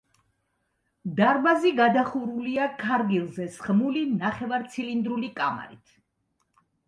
დარბაზი 1.19 1.73
გადახურულია 1.79 2.69
ქარგილზე 2.79 3.47
სხმული, 3.57 4.03
ნახევარცილინდრული 4.23 5.29
კამარით. 5.41 5.93